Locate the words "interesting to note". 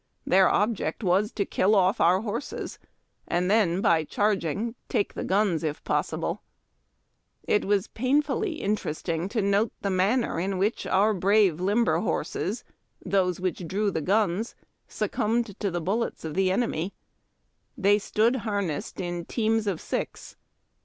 8.53-9.71